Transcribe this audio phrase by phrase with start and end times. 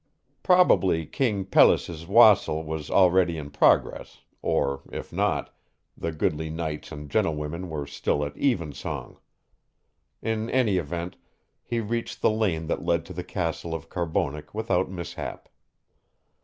[0.41, 5.55] Probably King Pelles' wassail was already in progress, or, if not,
[5.95, 9.17] the goodly knights and gentlewomen were still at evensong.
[10.19, 11.17] In any event,
[11.61, 15.47] he reached the lane that led to the castle of Carbonek without mishap.